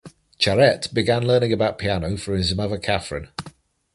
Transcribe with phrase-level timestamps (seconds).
[0.39, 3.27] Charette began learning about piano from his mother Catherine.